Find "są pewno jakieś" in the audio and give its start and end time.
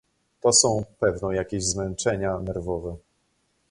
0.53-1.65